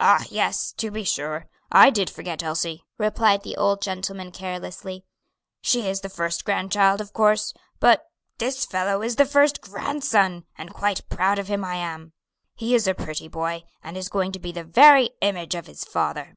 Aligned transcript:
"Ah, 0.00 0.24
yes! 0.30 0.72
to 0.78 0.90
be 0.90 1.04
sure, 1.04 1.44
I 1.70 1.90
did 1.90 2.08
forget 2.08 2.42
Elsie," 2.42 2.84
replied 2.96 3.42
the 3.42 3.54
old 3.58 3.82
gentleman 3.82 4.32
carelessly; 4.32 5.04
"she 5.60 5.86
is 5.86 6.00
the 6.00 6.08
first 6.08 6.46
grandchild 6.46 7.02
of 7.02 7.12
course; 7.12 7.52
but 7.78 8.06
this 8.38 8.64
fellow 8.64 9.02
is 9.02 9.16
the 9.16 9.26
first 9.26 9.60
grandson, 9.60 10.46
and 10.56 10.72
quite 10.72 11.06
proud 11.10 11.38
of 11.38 11.48
him 11.48 11.66
I 11.66 11.74
am. 11.74 12.14
He 12.54 12.74
is 12.74 12.86
a 12.88 12.94
pretty 12.94 13.28
boy, 13.28 13.64
and 13.82 13.98
is 13.98 14.08
going 14.08 14.32
to 14.32 14.38
be 14.40 14.52
the 14.52 14.64
very 14.64 15.10
image 15.20 15.54
of 15.54 15.66
his 15.66 15.84
father." 15.84 16.34